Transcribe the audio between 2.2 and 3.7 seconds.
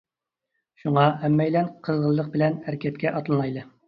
بىلەن ھەرىكەتكە ئاتلىنايلى!